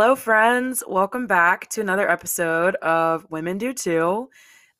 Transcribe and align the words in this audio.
Hello, 0.00 0.16
friends. 0.16 0.82
Welcome 0.88 1.26
back 1.26 1.68
to 1.68 1.82
another 1.82 2.10
episode 2.10 2.74
of 2.76 3.30
Women 3.30 3.58
Do 3.58 3.74
Too. 3.74 4.30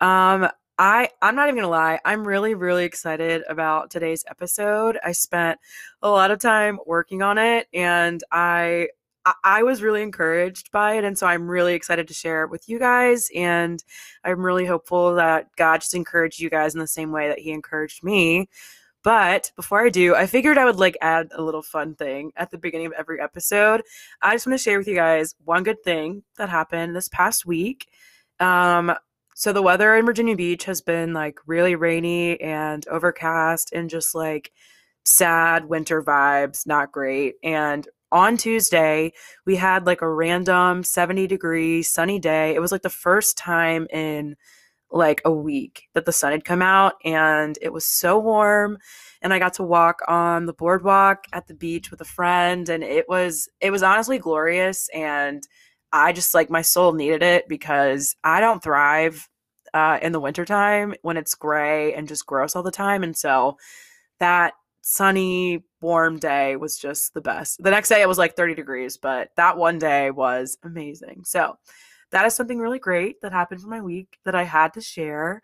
Um, 0.00 0.48
I 0.78 1.10
I'm 1.20 1.36
not 1.36 1.46
even 1.48 1.56
gonna 1.56 1.68
lie. 1.68 2.00
I'm 2.06 2.26
really 2.26 2.54
really 2.54 2.86
excited 2.86 3.42
about 3.46 3.90
today's 3.90 4.24
episode. 4.30 4.98
I 5.04 5.12
spent 5.12 5.60
a 6.00 6.08
lot 6.08 6.30
of 6.30 6.38
time 6.38 6.78
working 6.86 7.20
on 7.20 7.36
it, 7.36 7.68
and 7.74 8.24
I 8.32 8.88
I 9.44 9.62
was 9.62 9.82
really 9.82 10.02
encouraged 10.02 10.72
by 10.72 10.94
it, 10.94 11.04
and 11.04 11.18
so 11.18 11.26
I'm 11.26 11.50
really 11.50 11.74
excited 11.74 12.08
to 12.08 12.14
share 12.14 12.44
it 12.44 12.50
with 12.50 12.66
you 12.66 12.78
guys. 12.78 13.28
And 13.36 13.84
I'm 14.24 14.40
really 14.40 14.64
hopeful 14.64 15.16
that 15.16 15.54
God 15.54 15.82
just 15.82 15.94
encouraged 15.94 16.40
you 16.40 16.48
guys 16.48 16.72
in 16.72 16.80
the 16.80 16.86
same 16.86 17.12
way 17.12 17.28
that 17.28 17.40
He 17.40 17.50
encouraged 17.50 18.02
me. 18.02 18.48
But 19.02 19.52
before 19.56 19.84
I 19.84 19.88
do, 19.88 20.14
I 20.14 20.26
figured 20.26 20.58
I 20.58 20.64
would 20.64 20.78
like 20.78 20.96
add 21.00 21.28
a 21.34 21.42
little 21.42 21.62
fun 21.62 21.94
thing 21.94 22.32
at 22.36 22.50
the 22.50 22.58
beginning 22.58 22.86
of 22.86 22.92
every 22.92 23.20
episode. 23.20 23.82
I 24.20 24.34
just 24.34 24.46
want 24.46 24.58
to 24.58 24.62
share 24.62 24.78
with 24.78 24.88
you 24.88 24.94
guys 24.94 25.34
one 25.44 25.62
good 25.62 25.82
thing 25.82 26.22
that 26.36 26.50
happened 26.50 26.94
this 26.94 27.08
past 27.08 27.46
week. 27.46 27.88
Um, 28.40 28.92
so 29.34 29.52
the 29.52 29.62
weather 29.62 29.96
in 29.96 30.04
Virginia 30.04 30.36
Beach 30.36 30.64
has 30.64 30.82
been 30.82 31.14
like 31.14 31.38
really 31.46 31.74
rainy 31.74 32.38
and 32.40 32.86
overcast 32.88 33.72
and 33.72 33.88
just 33.88 34.14
like 34.14 34.52
sad 35.04 35.64
winter 35.64 36.02
vibes, 36.02 36.66
not 36.66 36.92
great. 36.92 37.36
And 37.42 37.88
on 38.12 38.36
Tuesday, 38.36 39.12
we 39.46 39.56
had 39.56 39.86
like 39.86 40.02
a 40.02 40.12
random 40.12 40.82
70 40.82 41.26
degree 41.26 41.82
sunny 41.82 42.18
day. 42.18 42.54
It 42.54 42.60
was 42.60 42.72
like 42.72 42.82
the 42.82 42.90
first 42.90 43.38
time 43.38 43.86
in 43.90 44.36
like 44.90 45.22
a 45.24 45.30
week 45.30 45.88
that 45.94 46.04
the 46.04 46.12
sun 46.12 46.32
had 46.32 46.44
come 46.44 46.62
out 46.62 46.94
and 47.04 47.58
it 47.62 47.72
was 47.72 47.86
so 47.86 48.18
warm 48.18 48.78
and 49.22 49.32
I 49.32 49.38
got 49.38 49.54
to 49.54 49.62
walk 49.62 50.00
on 50.08 50.46
the 50.46 50.52
boardwalk 50.52 51.24
at 51.32 51.46
the 51.46 51.54
beach 51.54 51.90
with 51.90 52.00
a 52.00 52.06
friend 52.06 52.68
and 52.68 52.82
it 52.82 53.08
was 53.08 53.48
it 53.60 53.70
was 53.70 53.82
honestly 53.82 54.18
glorious 54.18 54.88
and 54.94 55.42
I 55.92 56.12
just 56.12 56.34
like 56.34 56.50
my 56.50 56.62
soul 56.62 56.92
needed 56.92 57.22
it 57.22 57.48
because 57.48 58.16
I 58.24 58.40
don't 58.40 58.62
thrive 58.62 59.28
uh, 59.74 59.98
in 60.02 60.12
the 60.12 60.20
wintertime 60.20 60.94
when 61.02 61.16
it's 61.16 61.34
gray 61.34 61.94
and 61.94 62.08
just 62.08 62.26
gross 62.26 62.56
all 62.56 62.62
the 62.62 62.70
time 62.70 63.02
and 63.02 63.16
so 63.16 63.56
that 64.18 64.54
sunny 64.82 65.62
warm 65.80 66.18
day 66.18 66.56
was 66.56 66.78
just 66.78 67.14
the 67.14 67.20
best. 67.20 67.62
The 67.62 67.70
next 67.70 67.88
day 67.88 68.02
it 68.02 68.08
was 68.08 68.18
like 68.18 68.34
30 68.34 68.54
degrees, 68.54 68.96
but 68.96 69.30
that 69.36 69.56
one 69.56 69.78
day 69.78 70.10
was 70.10 70.58
amazing. 70.62 71.22
So 71.24 71.56
that 72.12 72.26
is 72.26 72.34
something 72.34 72.58
really 72.58 72.78
great 72.78 73.20
that 73.20 73.32
happened 73.32 73.60
for 73.60 73.68
my 73.68 73.80
week 73.80 74.18
that 74.24 74.34
I 74.34 74.44
had 74.44 74.74
to 74.74 74.80
share. 74.80 75.42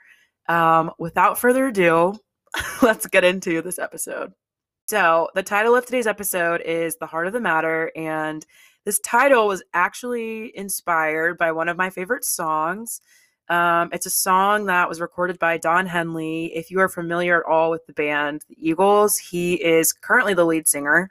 Um, 0.49 0.93
without 0.99 1.39
further 1.39 1.67
ado, 1.67 2.19
let's 2.83 3.07
get 3.07 3.25
into 3.25 3.63
this 3.63 3.79
episode. 3.79 4.33
So, 4.89 5.29
the 5.35 5.43
title 5.43 5.75
of 5.75 5.85
today's 5.85 6.07
episode 6.07 6.61
is 6.61 6.97
The 6.97 7.07
Heart 7.07 7.27
of 7.27 7.33
the 7.33 7.41
Matter. 7.41 7.91
And 7.97 8.47
this 8.85 9.01
title 9.01 9.49
was 9.49 9.65
actually 9.75 10.57
inspired 10.57 11.39
by 11.39 11.51
one 11.51 11.69
of 11.69 11.77
my 11.77 11.91
favorite 11.91 12.25
songs. 12.25 13.01
Um, 13.49 13.91
it's 13.93 14.07
a 14.07 14.11
song 14.11 14.67
that 14.67 14.89
was 14.89 15.01
recorded 15.01 15.39
by 15.39 15.59
Don 15.59 15.87
Henley. 15.87 16.53
If 16.55 16.71
you 16.71 16.81
are 16.81 16.89
familiar 16.89 17.39
at 17.41 17.51
all 17.51 17.71
with 17.71 17.85
the 17.87 17.93
band 17.93 18.43
The 18.49 18.57
Eagles, 18.59 19.19
he 19.19 19.55
is 19.55 19.93
currently 19.93 20.35
the 20.35 20.45
lead 20.45 20.69
singer. 20.69 21.09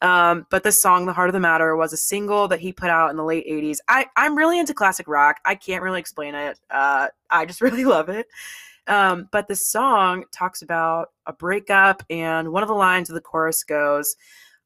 Um, 0.00 0.46
but 0.50 0.62
this 0.62 0.80
song, 0.80 1.06
The 1.06 1.12
Heart 1.12 1.30
of 1.30 1.32
the 1.32 1.40
Matter, 1.40 1.74
was 1.76 1.92
a 1.92 1.96
single 1.96 2.46
that 2.48 2.60
he 2.60 2.72
put 2.72 2.90
out 2.90 3.10
in 3.10 3.16
the 3.16 3.24
late 3.24 3.46
80s. 3.48 3.78
I, 3.88 4.06
I'm 4.16 4.36
really 4.36 4.58
into 4.58 4.74
classic 4.74 5.08
rock. 5.08 5.38
I 5.44 5.54
can't 5.54 5.82
really 5.82 6.00
explain 6.00 6.34
it. 6.34 6.58
Uh, 6.70 7.08
I 7.30 7.46
just 7.46 7.60
really 7.60 7.84
love 7.84 8.08
it. 8.08 8.26
Um, 8.86 9.28
but 9.32 9.48
this 9.48 9.68
song 9.68 10.24
talks 10.32 10.62
about 10.62 11.08
a 11.26 11.32
breakup, 11.32 12.02
and 12.08 12.52
one 12.52 12.62
of 12.62 12.68
the 12.68 12.74
lines 12.74 13.10
of 13.10 13.14
the 13.14 13.20
chorus 13.20 13.62
goes, 13.64 14.16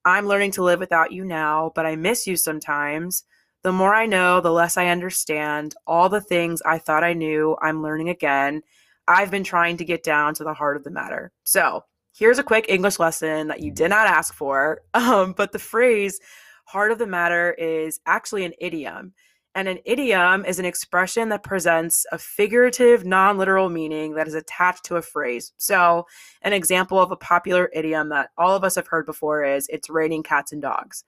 I'm 0.04 0.26
learning 0.26 0.52
to 0.52 0.62
live 0.62 0.80
without 0.80 1.12
you 1.12 1.24
now, 1.24 1.72
but 1.74 1.86
I 1.86 1.96
miss 1.96 2.26
you 2.26 2.36
sometimes. 2.36 3.24
The 3.62 3.72
more 3.72 3.94
I 3.94 4.06
know, 4.06 4.40
the 4.40 4.52
less 4.52 4.76
I 4.76 4.88
understand. 4.88 5.74
All 5.86 6.08
the 6.08 6.20
things 6.20 6.60
I 6.62 6.78
thought 6.78 7.04
I 7.04 7.12
knew, 7.12 7.56
I'm 7.62 7.82
learning 7.82 8.08
again. 8.08 8.62
I've 9.06 9.30
been 9.30 9.44
trying 9.44 9.76
to 9.78 9.84
get 9.84 10.02
down 10.02 10.34
to 10.34 10.44
the 10.44 10.54
heart 10.54 10.76
of 10.76 10.84
the 10.84 10.90
matter. 10.90 11.32
So, 11.44 11.84
here's 12.12 12.38
a 12.38 12.44
quick 12.44 12.66
English 12.68 12.98
lesson 12.98 13.48
that 13.48 13.60
you 13.60 13.70
did 13.70 13.88
not 13.90 14.06
ask 14.06 14.34
for. 14.34 14.82
Um, 14.94 15.32
but 15.32 15.52
the 15.52 15.58
phrase 15.58 16.20
heart 16.66 16.92
of 16.92 16.98
the 16.98 17.06
matter 17.06 17.52
is 17.52 18.00
actually 18.06 18.44
an 18.44 18.52
idiom. 18.58 19.12
And 19.54 19.68
an 19.68 19.78
idiom 19.84 20.46
is 20.46 20.58
an 20.58 20.64
expression 20.64 21.28
that 21.28 21.42
presents 21.42 22.06
a 22.10 22.18
figurative, 22.18 23.04
non 23.04 23.36
literal 23.36 23.68
meaning 23.68 24.14
that 24.14 24.26
is 24.26 24.34
attached 24.34 24.84
to 24.84 24.96
a 24.96 25.02
phrase. 25.02 25.52
So, 25.58 26.06
an 26.40 26.54
example 26.54 26.98
of 26.98 27.10
a 27.10 27.16
popular 27.16 27.68
idiom 27.74 28.08
that 28.08 28.30
all 28.38 28.56
of 28.56 28.64
us 28.64 28.76
have 28.76 28.86
heard 28.86 29.04
before 29.04 29.44
is 29.44 29.66
it's 29.68 29.90
raining 29.90 30.22
cats 30.22 30.52
and 30.52 30.62
dogs. 30.62 31.04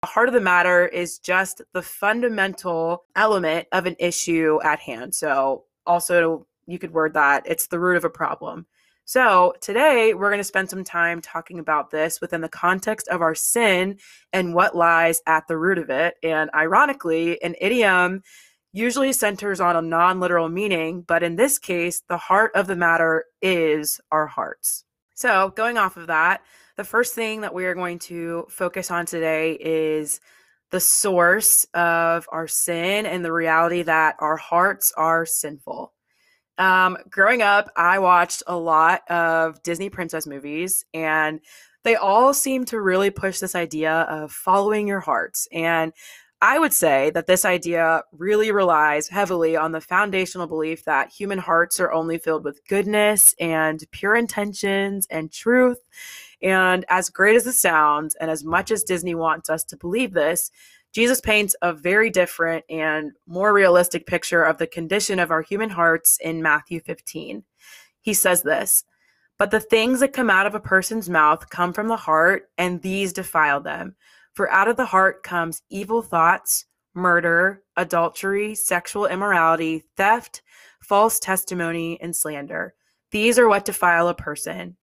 The 0.00 0.08
heart 0.08 0.28
of 0.28 0.34
the 0.34 0.40
matter 0.40 0.86
is 0.86 1.18
just 1.18 1.60
the 1.74 1.82
fundamental 1.82 3.04
element 3.14 3.68
of 3.72 3.84
an 3.84 3.96
issue 3.98 4.58
at 4.64 4.78
hand. 4.78 5.14
So, 5.14 5.64
also, 5.86 6.46
you 6.66 6.78
could 6.78 6.94
word 6.94 7.12
that 7.14 7.42
it's 7.46 7.66
the 7.66 7.80
root 7.80 7.98
of 7.98 8.04
a 8.04 8.10
problem. 8.10 8.66
So, 9.04 9.52
today 9.60 10.14
we're 10.14 10.30
going 10.30 10.38
to 10.38 10.44
spend 10.44 10.70
some 10.70 10.84
time 10.84 11.20
talking 11.20 11.58
about 11.58 11.90
this 11.90 12.20
within 12.20 12.40
the 12.40 12.48
context 12.48 13.08
of 13.08 13.20
our 13.20 13.34
sin 13.34 13.98
and 14.32 14.54
what 14.54 14.76
lies 14.76 15.20
at 15.26 15.48
the 15.48 15.58
root 15.58 15.78
of 15.78 15.90
it. 15.90 16.14
And 16.22 16.50
ironically, 16.54 17.42
an 17.42 17.56
idiom 17.60 18.22
usually 18.72 19.12
centers 19.12 19.60
on 19.60 19.76
a 19.76 19.82
non 19.82 20.20
literal 20.20 20.48
meaning, 20.48 21.02
but 21.02 21.22
in 21.22 21.36
this 21.36 21.58
case, 21.58 22.02
the 22.08 22.16
heart 22.16 22.52
of 22.54 22.68
the 22.68 22.76
matter 22.76 23.24
is 23.42 24.00
our 24.12 24.26
hearts. 24.26 24.84
So, 25.14 25.52
going 25.56 25.78
off 25.78 25.96
of 25.96 26.06
that, 26.06 26.42
the 26.76 26.84
first 26.84 27.14
thing 27.14 27.42
that 27.42 27.54
we 27.54 27.66
are 27.66 27.74
going 27.74 27.98
to 28.00 28.46
focus 28.48 28.90
on 28.90 29.04
today 29.04 29.58
is 29.60 30.20
the 30.70 30.80
source 30.80 31.66
of 31.74 32.26
our 32.32 32.48
sin 32.48 33.04
and 33.04 33.24
the 33.24 33.32
reality 33.32 33.82
that 33.82 34.16
our 34.20 34.36
hearts 34.36 34.92
are 34.96 35.26
sinful. 35.26 35.92
Um, 36.58 36.98
growing 37.10 37.42
up, 37.42 37.70
I 37.76 37.98
watched 37.98 38.42
a 38.46 38.56
lot 38.56 39.08
of 39.10 39.62
Disney 39.62 39.90
princess 39.90 40.26
movies, 40.26 40.84
and 40.92 41.40
they 41.84 41.96
all 41.96 42.32
seem 42.34 42.64
to 42.66 42.80
really 42.80 43.10
push 43.10 43.38
this 43.38 43.54
idea 43.54 43.92
of 44.02 44.32
following 44.32 44.86
your 44.86 45.00
hearts. 45.00 45.48
And 45.52 45.92
I 46.44 46.58
would 46.58 46.72
say 46.72 47.10
that 47.10 47.28
this 47.28 47.44
idea 47.44 48.02
really 48.10 48.50
relies 48.50 49.06
heavily 49.06 49.56
on 49.56 49.70
the 49.70 49.80
foundational 49.80 50.48
belief 50.48 50.84
that 50.84 51.12
human 51.12 51.38
hearts 51.38 51.78
are 51.78 51.92
only 51.92 52.18
filled 52.18 52.44
with 52.44 52.66
goodness 52.66 53.32
and 53.38 53.80
pure 53.92 54.16
intentions 54.16 55.06
and 55.08 55.32
truth. 55.32 55.78
And 56.42 56.84
as 56.88 57.10
great 57.10 57.36
as 57.36 57.46
it 57.46 57.52
sounds, 57.52 58.16
and 58.16 58.28
as 58.28 58.42
much 58.42 58.72
as 58.72 58.82
Disney 58.82 59.14
wants 59.14 59.48
us 59.48 59.62
to 59.66 59.76
believe 59.76 60.14
this, 60.14 60.50
Jesus 60.92 61.20
paints 61.20 61.56
a 61.62 61.72
very 61.72 62.10
different 62.10 62.64
and 62.68 63.12
more 63.26 63.52
realistic 63.52 64.06
picture 64.06 64.42
of 64.42 64.58
the 64.58 64.66
condition 64.66 65.18
of 65.18 65.30
our 65.30 65.42
human 65.42 65.70
hearts 65.70 66.18
in 66.22 66.42
Matthew 66.42 66.80
15. 66.80 67.44
He 68.02 68.14
says 68.14 68.42
this 68.42 68.84
But 69.38 69.50
the 69.50 69.60
things 69.60 70.00
that 70.00 70.12
come 70.12 70.28
out 70.28 70.46
of 70.46 70.54
a 70.54 70.60
person's 70.60 71.08
mouth 71.08 71.48
come 71.48 71.72
from 71.72 71.88
the 71.88 71.96
heart, 71.96 72.50
and 72.58 72.82
these 72.82 73.12
defile 73.12 73.60
them. 73.60 73.96
For 74.34 74.50
out 74.50 74.68
of 74.68 74.76
the 74.76 74.86
heart 74.86 75.22
comes 75.22 75.62
evil 75.70 76.02
thoughts, 76.02 76.66
murder, 76.94 77.62
adultery, 77.76 78.54
sexual 78.54 79.06
immorality, 79.06 79.84
theft, 79.96 80.42
false 80.80 81.18
testimony, 81.18 81.98
and 82.00 82.14
slander. 82.14 82.74
These 83.10 83.38
are 83.38 83.48
what 83.48 83.64
defile 83.64 84.08
a 84.08 84.14
person. 84.14 84.76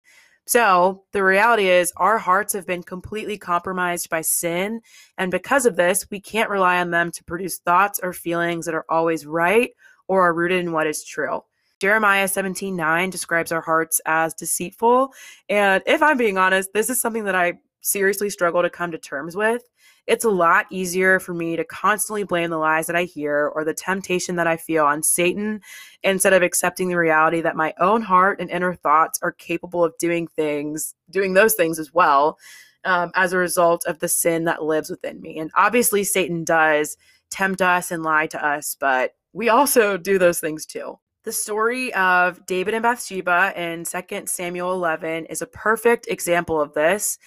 So 0.49 1.03
the 1.13 1.23
reality 1.23 1.69
is, 1.69 1.93
our 1.99 2.17
hearts 2.17 2.55
have 2.55 2.67
been 2.67 2.83
completely 2.83 3.37
compromised 3.37 4.09
by 4.09 4.23
sin. 4.23 4.81
And 5.19 5.31
because 5.31 5.67
of 5.67 5.77
this, 5.77 6.07
we 6.11 6.21
can't 6.21 6.49
rely 6.49 6.81
on 6.81 6.91
them 6.91 7.11
to 7.13 7.25
produce 7.25 7.59
thoughts 7.59 8.01
or 8.03 8.15
feelings 8.15 8.65
that 8.65 8.75
are 8.75 8.87
always 8.89 9.27
right 9.27 9.73
or 10.09 10.23
are 10.23 10.33
rooted 10.33 10.61
in 10.61 10.73
what 10.73 10.87
is 10.87 11.05
true. 11.05 11.43
Jeremiah 11.81 12.27
17 12.27 12.75
9 12.75 13.11
describes 13.11 13.53
our 13.53 13.61
hearts 13.61 14.01
as 14.07 14.33
deceitful. 14.33 15.13
And 15.51 15.83
if 15.87 16.03
I'm 16.03 16.17
being 16.17 16.39
honest, 16.39 16.71
this 16.73 16.89
is 16.89 16.99
something 16.99 17.25
that 17.25 17.35
I 17.35 17.59
seriously 17.83 18.31
struggle 18.31 18.63
to 18.63 18.71
come 18.71 18.91
to 18.93 18.99
terms 18.99 19.37
with 19.37 19.63
it's 20.09 20.25
a 20.25 20.31
lot 20.31 20.65
easier 20.71 21.21
for 21.21 21.35
me 21.35 21.55
to 21.55 21.65
constantly 21.65 22.25
blame 22.25 22.49
the 22.49 22.57
lies 22.57 22.87
that 22.87 22.97
I 22.97 23.05
hear 23.05 23.53
or 23.55 23.63
the 23.63 23.75
temptation 23.75 24.37
that 24.37 24.47
I 24.47 24.57
feel 24.57 24.87
on 24.87 25.03
Satan 25.03 25.61
instead 26.03 26.33
of 26.33 26.43
accepting 26.43 26.89
the 26.89 26.97
reality 26.97 27.43
that 27.43 27.57
my 27.57 27.75
own 27.79 28.01
heart 28.01 28.41
and 28.41 28.49
inner 28.51 28.75
thoughts 28.75 29.19
are 29.23 29.33
capable 29.33 29.85
of 29.85 29.93
doing 29.99 30.27
things, 30.27 30.95
doing 31.11 31.35
those 31.35 31.55
things 31.55 31.79
as 31.79 31.93
well, 31.93 32.39
um, 32.85 33.11
as 33.15 33.35
a 33.35 33.39
result 33.39 33.85
of 33.87 33.99
the 33.99 34.09
sin 34.09 34.45
that 34.45 34.65
lives 34.65 34.89
within 34.89 35.21
me. 35.21 35.39
And 35.39 35.51
obviously, 35.55 36.05
Satan 36.05 36.43
does 36.43 36.97
tempt 37.31 37.61
us 37.61 37.91
and 37.91 38.03
lie 38.03 38.29
to 38.29 38.45
us, 38.45 38.79
but 38.81 39.13
we 39.35 39.51
also 39.51 39.97
do 39.99 40.19
those 40.19 40.41
things 40.41 40.65
too. 40.65 40.99
The 41.25 41.33
story 41.33 41.93
of 41.93 42.47
David 42.47 42.73
and 42.73 42.83
Bathsheba 42.83 43.53
in 43.55 43.85
2 43.85 44.23
Samuel 44.25 44.73
11 44.73 45.27
is 45.27 45.43
a 45.43 45.47
perfect 45.47 46.07
example 46.09 46.59
of 46.59 46.73
this 46.73 47.19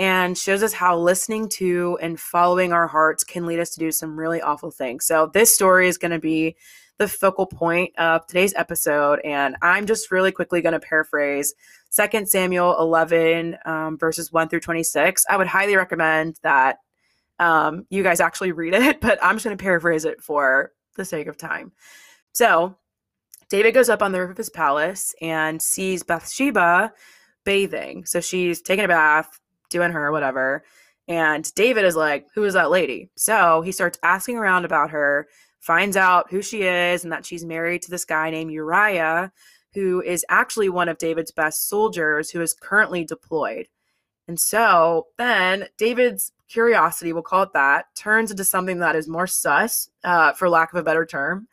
and 0.00 0.36
shows 0.36 0.64
us 0.64 0.72
how 0.72 0.98
listening 0.98 1.48
to 1.50 1.96
and 2.02 2.18
following 2.18 2.72
our 2.72 2.88
hearts 2.88 3.22
can 3.22 3.46
lead 3.46 3.60
us 3.60 3.70
to 3.70 3.78
do 3.78 3.92
some 3.92 4.18
really 4.18 4.40
awful 4.40 4.72
things. 4.72 5.06
So, 5.06 5.30
this 5.32 5.54
story 5.54 5.86
is 5.86 5.98
going 5.98 6.10
to 6.10 6.18
be 6.18 6.56
the 6.98 7.06
focal 7.06 7.46
point 7.46 7.96
of 7.98 8.26
today's 8.26 8.54
episode, 8.54 9.20
and 9.24 9.56
I'm 9.62 9.86
just 9.86 10.10
really 10.10 10.32
quickly 10.32 10.62
going 10.62 10.72
to 10.72 10.80
paraphrase 10.80 11.54
2 11.96 12.26
Samuel 12.26 12.76
11, 12.78 13.56
um, 13.64 13.98
verses 13.98 14.32
1 14.32 14.48
through 14.48 14.60
26. 14.60 15.24
I 15.28 15.36
would 15.36 15.46
highly 15.46 15.76
recommend 15.76 16.40
that 16.42 16.78
Um, 17.38 17.86
you 17.88 18.02
guys 18.02 18.20
actually 18.20 18.52
read 18.52 18.74
it, 18.74 19.00
but 19.06 19.18
I'm 19.22 19.36
just 19.36 19.44
going 19.44 19.56
to 19.56 19.62
paraphrase 19.62 20.04
it 20.04 20.22
for 20.22 20.72
the 20.96 21.04
sake 21.06 21.26
of 21.26 21.38
time. 21.38 21.72
So 22.32 22.76
David 23.48 23.72
goes 23.72 23.88
up 23.88 24.02
on 24.02 24.12
the 24.12 24.20
roof 24.20 24.32
of 24.32 24.36
his 24.36 24.50
palace 24.50 25.14
and 25.22 25.60
sees 25.62 26.02
Bathsheba 26.02 26.92
bathing. 27.44 28.04
So 28.04 28.20
she's 28.20 28.60
taking 28.60 28.84
a 28.84 28.88
bath, 28.88 29.40
doing 29.70 29.92
her, 29.92 30.12
whatever. 30.12 30.64
And 31.08 31.52
David 31.54 31.84
is 31.84 31.96
like, 31.96 32.26
Who 32.34 32.44
is 32.44 32.54
that 32.54 32.70
lady? 32.70 33.10
So 33.16 33.62
he 33.62 33.72
starts 33.72 33.98
asking 34.02 34.36
around 34.36 34.64
about 34.64 34.90
her, 34.90 35.28
finds 35.60 35.96
out 35.96 36.30
who 36.30 36.42
she 36.42 36.62
is 36.62 37.04
and 37.04 37.12
that 37.12 37.26
she's 37.26 37.44
married 37.44 37.82
to 37.82 37.90
this 37.90 38.04
guy 38.04 38.30
named 38.30 38.52
Uriah, 38.52 39.32
who 39.74 40.02
is 40.02 40.24
actually 40.28 40.68
one 40.68 40.88
of 40.88 40.98
David's 40.98 41.30
best 41.30 41.68
soldiers 41.68 42.30
who 42.30 42.40
is 42.40 42.54
currently 42.54 43.04
deployed. 43.04 43.68
And 44.28 44.38
so 44.38 45.08
then 45.18 45.66
David's 45.76 46.32
curiosity, 46.48 47.12
we'll 47.12 47.22
call 47.22 47.42
it 47.42 47.52
that, 47.54 47.86
turns 47.96 48.30
into 48.30 48.44
something 48.44 48.78
that 48.78 48.96
is 48.96 49.08
more 49.08 49.26
sus, 49.26 49.88
uh, 50.04 50.32
for 50.32 50.48
lack 50.48 50.72
of 50.72 50.78
a 50.78 50.84
better 50.84 51.04
term. 51.04 51.48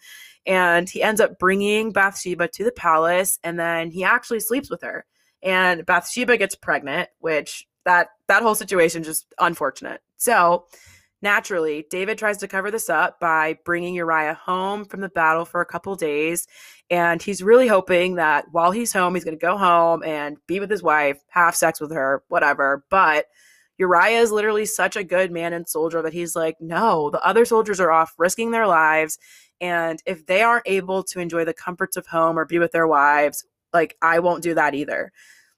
And 0.46 0.90
he 0.90 1.02
ends 1.02 1.20
up 1.20 1.40
bringing 1.40 1.92
Bathsheba 1.92 2.48
to 2.50 2.64
the 2.64 2.72
palace 2.72 3.40
and 3.44 3.60
then 3.60 3.90
he 3.90 4.04
actually 4.04 4.40
sleeps 4.40 4.70
with 4.70 4.82
her. 4.82 5.06
And 5.44 5.86
Bathsheba 5.86 6.38
gets 6.38 6.56
pregnant, 6.56 7.10
which 7.20 7.68
that 7.88 8.10
that 8.28 8.44
whole 8.44 8.54
situation 8.54 9.02
just 9.02 9.34
unfortunate. 9.40 10.02
So 10.18 10.66
naturally, 11.22 11.88
David 11.90 12.18
tries 12.18 12.38
to 12.40 12.48
cover 12.48 12.70
this 12.70 12.90
up 12.90 13.20
by 13.20 13.58
bringing 13.64 13.96
Uriah 13.96 14.34
home 14.36 14.84
from 14.84 15.00
the 15.00 15.10
battle 15.10 15.46
for 15.46 15.62
a 15.62 15.66
couple 15.66 15.96
days, 15.96 16.48
and 16.90 17.22
he's 17.22 17.42
really 17.42 17.68
hoping 17.68 18.16
that 18.16 18.46
while 18.52 18.72
he's 18.72 18.92
home, 18.92 19.16
he's 19.16 19.24
going 19.24 19.38
to 19.38 19.46
go 19.46 19.58
home 19.58 20.04
and 20.04 20.38
be 20.48 20.60
with 20.60 20.70
his 20.70 20.84
wife, 20.84 21.18
have 21.30 21.56
sex 21.56 21.80
with 21.80 21.94
her, 21.94 22.24
whatever. 22.28 22.84
But 22.90 23.28
Uriah 23.78 24.20
is 24.20 24.32
literally 24.32 24.66
such 24.66 24.98
a 24.98 25.04
good 25.04 25.32
man 25.32 25.54
and 25.54 25.68
soldier 25.68 26.02
that 26.02 26.14
he's 26.14 26.36
like, 26.36 26.58
no, 26.60 27.10
the 27.10 27.26
other 27.26 27.46
soldiers 27.46 27.80
are 27.80 27.92
off 27.92 28.16
risking 28.18 28.52
their 28.52 28.68
lives. 28.68 29.18
And 29.62 30.02
if 30.06 30.26
they 30.26 30.42
aren't 30.42 30.68
able 30.68 31.04
to 31.04 31.20
enjoy 31.20 31.46
the 31.46 31.54
comforts 31.54 31.96
of 31.96 32.08
home 32.08 32.38
or 32.38 32.46
be 32.46 32.60
with 32.60 32.74
their 32.74 32.88
wives, 32.88 33.46
like 33.74 33.96
I 34.02 34.20
won't 34.20 34.44
do 34.44 34.56
that 34.56 34.76
either. 34.76 35.14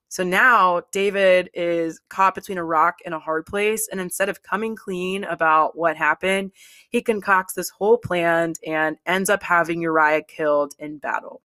So 0.10 0.24
now 0.24 0.82
David 0.92 1.50
is 1.54 2.02
caught 2.10 2.36
between 2.36 2.58
a 2.58 2.64
rock 2.64 2.98
and 3.06 3.14
a 3.14 3.20
hard 3.20 3.46
place. 3.46 3.88
And 3.90 4.02
instead 4.02 4.28
of 4.28 4.44
coming 4.44 4.76
clean 4.76 5.24
about 5.24 5.78
what 5.78 5.96
happened, 5.96 6.52
he 6.90 7.02
concocts 7.02 7.54
this 7.54 7.70
whole 7.70 7.98
plan 7.98 8.54
and 8.66 8.98
ends 9.06 9.30
up 9.30 9.44
having 9.44 9.82
Uriah 9.82 10.24
killed 10.24 10.74
in 10.80 10.98
battle. 10.98 11.42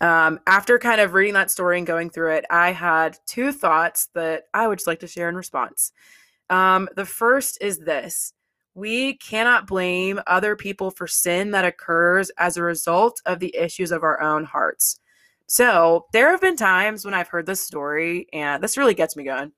Um, 0.00 0.40
after 0.46 0.78
kind 0.78 1.00
of 1.00 1.14
reading 1.14 1.34
that 1.34 1.52
story 1.52 1.78
and 1.78 1.86
going 1.86 2.10
through 2.10 2.32
it, 2.32 2.44
I 2.50 2.72
had 2.72 3.16
two 3.26 3.52
thoughts 3.52 4.08
that 4.14 4.44
I 4.52 4.66
would 4.66 4.78
just 4.78 4.88
like 4.88 5.00
to 5.00 5.06
share 5.06 5.28
in 5.28 5.36
response. 5.36 5.92
Um, 6.50 6.88
the 6.96 7.06
first 7.06 7.58
is 7.60 7.78
this 7.78 8.34
we 8.74 9.14
cannot 9.18 9.68
blame 9.68 10.20
other 10.26 10.56
people 10.56 10.90
for 10.90 11.06
sin 11.06 11.52
that 11.52 11.64
occurs 11.64 12.30
as 12.38 12.56
a 12.56 12.62
result 12.62 13.22
of 13.24 13.38
the 13.38 13.54
issues 13.56 13.92
of 13.92 14.02
our 14.02 14.20
own 14.20 14.44
hearts. 14.44 14.98
So 15.54 16.06
there 16.12 16.32
have 16.32 16.40
been 16.40 16.56
times 16.56 17.04
when 17.04 17.14
I've 17.14 17.28
heard 17.28 17.46
this 17.46 17.60
story, 17.60 18.26
and 18.32 18.60
this 18.60 18.76
really 18.76 18.92
gets 18.92 19.14
me 19.14 19.22
going. 19.22 19.52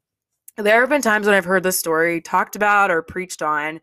There 0.59 0.81
have 0.81 0.91
been 0.91 1.01
times 1.01 1.25
when 1.25 1.35
I've 1.35 1.47
heard 1.47 1.63
this 1.63 1.79
story 1.79 2.21
talked 2.21 2.55
about 2.55 2.91
or 2.91 3.01
preached 3.01 3.41
on, 3.41 3.81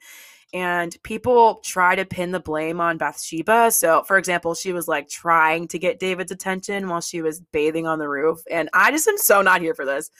and 0.54 0.96
people 1.02 1.56
try 1.66 1.96
to 1.96 2.06
pin 2.06 2.30
the 2.30 2.40
blame 2.40 2.80
on 2.80 3.00
Bathsheba. 3.00 3.72
So, 3.72 4.04
for 4.04 4.20
example, 4.20 4.54
she 4.54 4.74
was 4.74 4.88
like 4.88 5.10
trying 5.10 5.68
to 5.70 5.80
get 5.80 5.98
David's 5.98 6.32
attention 6.32 6.88
while 6.88 7.02
she 7.02 7.24
was 7.24 7.42
bathing 7.52 7.88
on 7.88 7.98
the 7.98 8.08
roof. 8.08 8.42
And 8.48 8.70
I 8.76 8.92
just 8.92 9.08
am 9.08 9.18
so 9.18 9.42
not 9.42 9.62
here 9.62 9.74
for 9.74 9.84
this. 9.84 10.12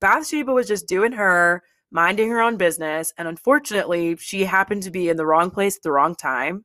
Bathsheba 0.00 0.54
was 0.54 0.66
just 0.66 0.88
doing 0.88 1.12
her, 1.12 1.62
minding 1.90 2.30
her 2.30 2.40
own 2.40 2.56
business. 2.56 3.12
And 3.18 3.28
unfortunately, 3.28 4.16
she 4.16 4.46
happened 4.46 4.84
to 4.84 4.90
be 4.90 5.10
in 5.10 5.18
the 5.18 5.26
wrong 5.26 5.50
place 5.50 5.76
at 5.76 5.82
the 5.82 5.92
wrong 5.92 6.14
time. 6.14 6.64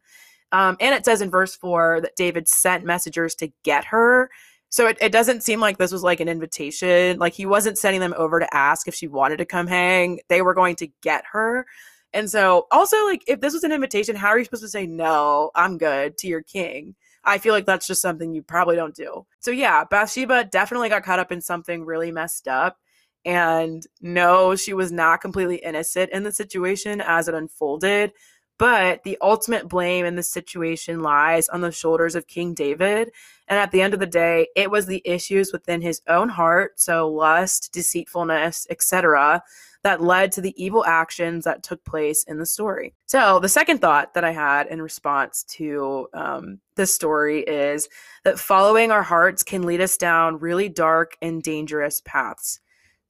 Um, 0.53 0.77
and 0.79 0.95
it 0.95 1.03
says 1.03 1.21
in 1.21 1.29
verse 1.29 1.57
four 1.57 1.99
that 1.99 2.15
David 2.15 2.47
sent 2.47 2.85
messengers 2.85 3.35
to 3.35 3.51
get 3.65 3.83
her. 3.85 4.29
So 4.71 4.87
it, 4.87 4.97
it 5.01 5.11
doesn't 5.11 5.43
seem 5.43 5.59
like 5.59 5.77
this 5.77 5.91
was 5.91 6.01
like 6.01 6.21
an 6.21 6.29
invitation. 6.29 7.19
Like 7.19 7.33
he 7.33 7.45
wasn't 7.45 7.77
sending 7.77 7.99
them 7.99 8.15
over 8.17 8.39
to 8.39 8.55
ask 8.55 8.87
if 8.87 8.95
she 8.95 9.07
wanted 9.07 9.37
to 9.37 9.45
come 9.45 9.67
hang. 9.67 10.21
They 10.29 10.41
were 10.41 10.53
going 10.53 10.77
to 10.77 10.87
get 11.01 11.25
her. 11.33 11.67
And 12.13 12.29
so 12.29 12.67
also 12.71 12.95
like 13.05 13.23
if 13.27 13.41
this 13.41 13.53
was 13.53 13.65
an 13.65 13.73
invitation, 13.73 14.15
how 14.15 14.29
are 14.29 14.37
you 14.37 14.45
supposed 14.45 14.63
to 14.63 14.69
say 14.69 14.87
no, 14.87 15.51
I'm 15.55 15.77
good 15.77 16.17
to 16.19 16.27
your 16.27 16.41
king? 16.41 16.95
I 17.23 17.37
feel 17.37 17.53
like 17.53 17.65
that's 17.65 17.85
just 17.85 18.01
something 18.01 18.33
you 18.33 18.41
probably 18.41 18.77
don't 18.77 18.95
do. 18.95 19.25
So 19.39 19.51
yeah, 19.51 19.83
Bathsheba 19.83 20.45
definitely 20.45 20.89
got 20.89 21.03
caught 21.03 21.19
up 21.19 21.33
in 21.33 21.41
something 21.41 21.85
really 21.85 22.11
messed 22.11 22.47
up. 22.47 22.77
And 23.25 23.85
no, 24.01 24.55
she 24.55 24.73
was 24.73 24.91
not 24.91 25.21
completely 25.21 25.57
innocent 25.57 26.11
in 26.11 26.23
the 26.23 26.31
situation 26.31 27.01
as 27.01 27.27
it 27.27 27.35
unfolded. 27.35 28.13
But 28.61 29.01
the 29.01 29.17
ultimate 29.23 29.67
blame 29.67 30.05
in 30.05 30.13
this 30.13 30.29
situation 30.29 30.99
lies 30.99 31.49
on 31.49 31.61
the 31.61 31.71
shoulders 31.71 32.13
of 32.13 32.27
King 32.27 32.53
David. 32.53 33.11
And 33.47 33.57
at 33.57 33.71
the 33.71 33.81
end 33.81 33.95
of 33.95 33.99
the 33.99 34.05
day, 34.05 34.49
it 34.55 34.69
was 34.69 34.85
the 34.85 35.01
issues 35.03 35.51
within 35.51 35.81
his 35.81 36.03
own 36.07 36.29
heart, 36.29 36.79
so 36.79 37.09
lust, 37.09 37.73
deceitfulness, 37.73 38.67
etc., 38.69 39.41
that 39.81 39.99
led 39.99 40.31
to 40.33 40.41
the 40.41 40.53
evil 40.63 40.85
actions 40.85 41.43
that 41.45 41.63
took 41.63 41.83
place 41.85 42.23
in 42.25 42.37
the 42.37 42.45
story. 42.45 42.93
So, 43.07 43.39
the 43.39 43.49
second 43.49 43.79
thought 43.79 44.13
that 44.13 44.23
I 44.23 44.31
had 44.31 44.67
in 44.67 44.79
response 44.79 45.43
to 45.55 46.07
um, 46.13 46.59
this 46.75 46.93
story 46.93 47.39
is 47.39 47.89
that 48.25 48.37
following 48.37 48.91
our 48.91 49.01
hearts 49.01 49.41
can 49.41 49.63
lead 49.63 49.81
us 49.81 49.97
down 49.97 50.37
really 50.37 50.69
dark 50.69 51.17
and 51.19 51.41
dangerous 51.41 51.99
paths. 52.05 52.59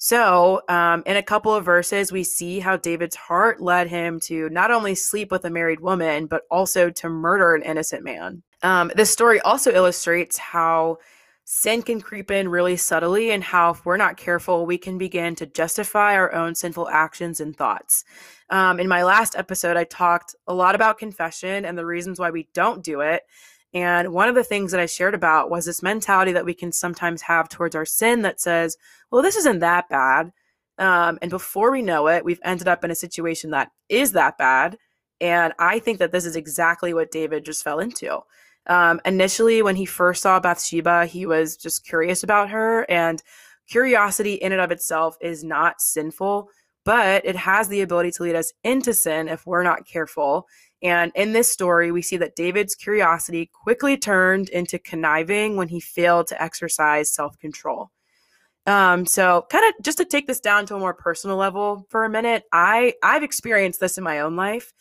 So, 0.04 0.64
um, 0.68 1.04
in 1.06 1.16
a 1.16 1.22
couple 1.22 1.54
of 1.54 1.64
verses, 1.64 2.12
we 2.12 2.24
see 2.24 2.60
how 2.60 2.76
David's 2.76 3.16
heart 3.16 3.62
led 3.62 3.88
him 3.88 4.20
to 4.22 4.50
not 4.50 4.72
only 4.72 4.96
sleep 4.96 5.30
with 5.30 5.46
a 5.46 5.52
married 5.52 5.80
woman, 5.80 6.26
but 6.26 6.42
also 6.50 6.90
to 6.90 7.08
murder 7.08 7.54
an 7.54 7.62
innocent 7.62 8.04
man. 8.04 8.42
Um, 8.64 8.92
this 8.96 9.12
story 9.12 9.40
also 9.42 9.72
illustrates 9.72 10.40
how 10.40 10.98
sin 11.46 11.84
can 11.84 12.02
creep 12.02 12.32
in 12.32 12.50
really 12.50 12.78
subtly, 12.78 13.30
and 13.30 13.44
how, 13.44 13.74
if 13.74 13.86
we're 13.86 13.96
not 13.96 14.18
careful, 14.18 14.66
we 14.66 14.80
can 14.80 14.98
begin 14.98 15.36
to 15.36 15.46
justify 15.46 16.16
our 16.16 16.34
own 16.34 16.56
sinful 16.56 16.90
actions 16.90 17.40
and 17.40 17.56
thoughts. 17.56 18.04
Um, 18.50 18.80
in 18.80 18.88
my 18.88 19.04
last 19.04 19.36
episode, 19.36 19.78
I 19.78 19.84
talked 19.84 20.34
a 20.48 20.54
lot 20.56 20.74
about 20.74 20.98
confession 20.98 21.64
and 21.64 21.78
the 21.78 21.86
reasons 21.86 22.20
why 22.20 22.32
we 22.32 22.48
don't 22.56 22.84
do 22.84 23.02
it. 23.02 23.22
And 23.74 24.14
one 24.14 24.28
of 24.28 24.36
the 24.36 24.44
things 24.44 24.72
that 24.72 24.82
I 24.82 24.86
shared 24.86 25.14
about 25.14 25.50
was 25.50 25.66
this 25.66 25.82
mentality 25.82 26.34
that 26.34 26.46
we 26.46 26.54
can 26.54 26.72
sometimes 26.72 27.22
have 27.22 27.48
towards 27.48 27.76
our 27.76 27.86
sin 27.86 28.22
that 28.24 28.42
says, 28.42 28.78
well, 29.12 29.22
this 29.22 29.38
isn't 29.38 29.60
that 29.60 29.88
bad. 29.90 30.32
Um, 30.78 31.20
and 31.22 31.32
before 31.32 31.72
we 31.72 31.82
know 31.82 32.08
it, 32.08 32.26
we've 32.26 32.40
ended 32.44 32.68
up 32.68 32.84
in 32.84 32.92
a 32.92 32.96
situation 32.96 33.52
that 33.52 33.72
is 33.88 34.12
that 34.14 34.38
bad. 34.38 34.78
And 35.22 35.54
I 35.60 35.80
think 35.80 36.00
that 36.00 36.12
this 36.12 36.26
is 36.26 36.36
exactly 36.36 36.94
what 36.94 37.12
David 37.12 37.46
just 37.46 37.64
fell 37.64 37.80
into. 37.80 38.20
Um, 38.68 39.00
initially, 39.06 39.62
when 39.62 39.76
he 39.76 39.86
first 39.86 40.24
saw 40.24 40.40
Bathsheba, 40.40 41.06
he 41.06 41.26
was 41.26 41.56
just 41.56 41.86
curious 41.86 42.24
about 42.24 42.50
her. 42.50 42.90
And 42.90 43.22
curiosity 43.68 44.34
in 44.34 44.52
and 44.52 44.62
of 44.62 44.72
itself 44.72 45.18
is 45.22 45.44
not 45.44 45.82
sinful, 45.82 46.50
but 46.84 47.24
it 47.26 47.36
has 47.36 47.68
the 47.68 47.82
ability 47.82 48.12
to 48.12 48.24
lead 48.24 48.36
us 48.36 48.52
into 48.64 48.94
sin 48.94 49.28
if 49.28 49.46
we're 49.46 49.64
not 49.64 49.86
careful. 49.86 50.48
And 50.84 51.12
in 51.16 51.34
this 51.34 51.52
story, 51.52 51.92
we 51.92 52.02
see 52.02 52.18
that 52.18 52.36
David's 52.36 52.76
curiosity 52.76 53.50
quickly 53.54 53.98
turned 53.98 54.50
into 54.50 54.80
conniving 54.80 55.56
when 55.56 55.68
he 55.68 55.80
failed 55.80 56.28
to 56.28 56.42
exercise 56.42 57.14
self 57.14 57.38
control. 57.38 57.92
Um, 58.68 59.06
so 59.06 59.46
kind 59.50 59.66
of 59.66 59.84
just 59.84 59.98
to 59.98 60.06
take 60.06 60.28
this 60.28 60.40
down 60.40 60.66
to 60.68 60.76
a 60.76 60.80
more 60.80 60.94
personal 60.94 61.38
level 61.38 61.86
for 61.90 62.04
a 62.04 62.10
minute, 62.10 62.44
I 62.52 62.94
I've 63.04 63.24
experienced 63.24 63.80
this 63.80 63.98
in 63.98 64.04
my 64.04 64.20
own 64.20 64.36
life. 64.36 64.74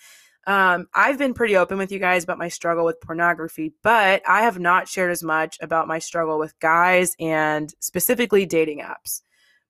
Um, 0.47 0.87
I've 0.95 1.19
been 1.19 1.35
pretty 1.35 1.57
open 1.57 1.78
with 1.78 1.92
you 1.92 1.99
guys 1.99 2.25
about 2.25 2.38
my 2.38 2.49
struggle 2.49 2.85
with 2.85 3.00
pornography, 3.00 3.75
but 3.83 4.23
I 4.26 4.42
have 4.42 4.59
not 4.59 4.88
shared 4.88 5.11
as 5.11 5.23
much 5.23 5.59
about 5.61 5.87
my 5.87 5.99
struggle 5.99 6.38
with 6.38 6.59
guys 6.61 7.14
and 7.21 7.73
specifically 7.80 8.47
dating 8.47 8.80
apps. 8.80 9.23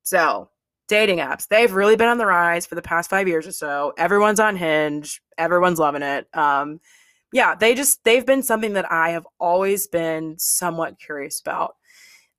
So 0.02 0.49
dating 0.90 1.18
apps. 1.18 1.46
They've 1.46 1.72
really 1.72 1.96
been 1.96 2.08
on 2.08 2.18
the 2.18 2.26
rise 2.26 2.66
for 2.66 2.74
the 2.74 2.82
past 2.82 3.08
five 3.08 3.28
years 3.28 3.46
or 3.46 3.52
so. 3.52 3.94
Everyone's 3.96 4.40
on 4.40 4.56
Hinge. 4.56 5.22
Everyone's 5.38 5.78
loving 5.78 6.02
it. 6.02 6.26
Um, 6.34 6.80
yeah, 7.32 7.54
they 7.54 7.74
just 7.74 8.02
they've 8.04 8.26
been 8.26 8.42
something 8.42 8.72
that 8.72 8.90
I 8.90 9.10
have 9.10 9.26
always 9.38 9.86
been 9.86 10.36
somewhat 10.38 10.98
curious 10.98 11.40
about. 11.40 11.76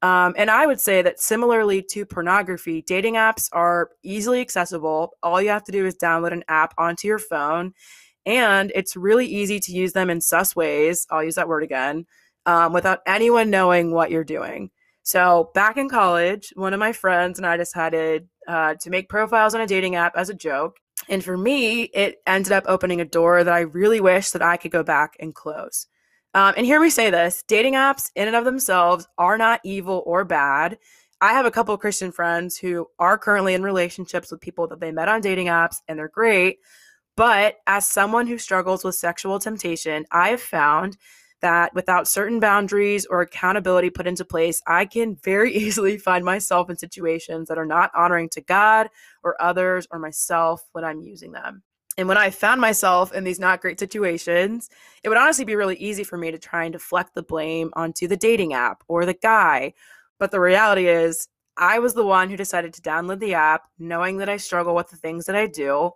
Um, 0.01 0.33
and 0.37 0.51
I 0.51 0.65
would 0.65 0.81
say 0.81 1.01
that 1.01 1.19
similarly 1.21 1.81
to 1.91 2.05
pornography, 2.05 2.81
dating 2.81 3.13
apps 3.13 3.47
are 3.53 3.91
easily 4.03 4.41
accessible. 4.41 5.13
All 5.23 5.41
you 5.41 5.49
have 5.49 5.63
to 5.65 5.71
do 5.71 5.85
is 5.85 5.95
download 5.95 6.33
an 6.33 6.43
app 6.49 6.73
onto 6.77 7.07
your 7.07 7.19
phone, 7.19 7.73
and 8.25 8.71
it's 8.75 8.97
really 8.97 9.27
easy 9.27 9.59
to 9.61 9.71
use 9.71 9.93
them 9.93 10.09
in 10.09 10.19
sus 10.19 10.55
ways. 10.55 11.07
I'll 11.09 11.23
use 11.23 11.35
that 11.35 11.47
word 11.47 11.63
again 11.63 12.05
um, 12.45 12.73
without 12.73 12.99
anyone 13.07 13.49
knowing 13.49 13.93
what 13.93 14.11
you're 14.11 14.25
doing. 14.25 14.71
So, 15.03 15.49
back 15.53 15.77
in 15.77 15.89
college, 15.89 16.53
one 16.55 16.73
of 16.73 16.79
my 16.79 16.91
friends 16.91 17.39
and 17.39 17.45
I 17.45 17.57
decided 17.57 18.27
uh, 18.47 18.75
to 18.81 18.89
make 18.89 19.09
profiles 19.09 19.55
on 19.55 19.61
a 19.61 19.67
dating 19.67 19.95
app 19.95 20.15
as 20.15 20.29
a 20.29 20.33
joke. 20.33 20.77
And 21.09 21.23
for 21.23 21.37
me, 21.37 21.83
it 21.83 22.17
ended 22.27 22.51
up 22.51 22.65
opening 22.67 23.01
a 23.01 23.05
door 23.05 23.43
that 23.43 23.53
I 23.53 23.61
really 23.61 23.99
wish 23.99 24.31
that 24.31 24.41
I 24.41 24.57
could 24.57 24.71
go 24.71 24.83
back 24.83 25.15
and 25.19 25.33
close. 25.33 25.87
Um, 26.33 26.53
and 26.55 26.65
hear 26.65 26.79
me 26.79 26.89
say 26.89 27.09
this 27.09 27.43
dating 27.47 27.73
apps, 27.73 28.11
in 28.15 28.27
and 28.27 28.35
of 28.35 28.45
themselves, 28.45 29.07
are 29.17 29.37
not 29.37 29.61
evil 29.63 30.03
or 30.05 30.23
bad. 30.23 30.77
I 31.19 31.33
have 31.33 31.45
a 31.45 31.51
couple 31.51 31.77
Christian 31.77 32.11
friends 32.11 32.57
who 32.57 32.87
are 32.97 33.17
currently 33.17 33.53
in 33.53 33.63
relationships 33.63 34.31
with 34.31 34.41
people 34.41 34.67
that 34.67 34.79
they 34.79 34.91
met 34.91 35.09
on 35.09 35.21
dating 35.21 35.47
apps, 35.47 35.77
and 35.87 35.97
they're 35.97 36.07
great. 36.07 36.59
But 37.15 37.57
as 37.67 37.87
someone 37.87 38.27
who 38.27 38.37
struggles 38.37 38.83
with 38.83 38.95
sexual 38.95 39.37
temptation, 39.39 40.05
I 40.11 40.29
have 40.29 40.41
found 40.41 40.97
that 41.41 41.73
without 41.73 42.07
certain 42.07 42.39
boundaries 42.39 43.05
or 43.05 43.21
accountability 43.21 43.89
put 43.89 44.07
into 44.07 44.25
place, 44.25 44.61
I 44.67 44.85
can 44.85 45.15
very 45.15 45.53
easily 45.55 45.97
find 45.97 46.23
myself 46.23 46.69
in 46.69 46.77
situations 46.77 47.47
that 47.47 47.57
are 47.57 47.65
not 47.65 47.91
honoring 47.95 48.29
to 48.29 48.41
God 48.41 48.89
or 49.23 49.41
others 49.41 49.87
or 49.91 49.99
myself 49.99 50.63
when 50.71 50.83
I'm 50.83 51.01
using 51.01 51.31
them. 51.31 51.63
And 51.97 52.07
when 52.07 52.17
I 52.17 52.29
found 52.29 52.61
myself 52.61 53.13
in 53.13 53.23
these 53.23 53.39
not 53.39 53.61
great 53.61 53.79
situations, 53.79 54.69
it 55.03 55.09
would 55.09 55.17
honestly 55.17 55.45
be 55.45 55.55
really 55.55 55.75
easy 55.75 56.03
for 56.03 56.17
me 56.17 56.31
to 56.31 56.39
try 56.39 56.63
and 56.63 56.71
deflect 56.71 57.13
the 57.13 57.23
blame 57.23 57.69
onto 57.73 58.07
the 58.07 58.15
dating 58.15 58.53
app 58.53 58.83
or 58.87 59.05
the 59.05 59.13
guy. 59.13 59.73
But 60.17 60.31
the 60.31 60.39
reality 60.39 60.87
is, 60.87 61.27
I 61.57 61.79
was 61.79 61.93
the 61.93 62.05
one 62.05 62.29
who 62.29 62.37
decided 62.37 62.73
to 62.73 62.81
download 62.81 63.19
the 63.19 63.33
app, 63.33 63.63
knowing 63.77 64.17
that 64.17 64.29
I 64.29 64.37
struggle 64.37 64.73
with 64.73 64.89
the 64.89 64.95
things 64.95 65.25
that 65.25 65.35
I 65.35 65.47
do. 65.47 65.91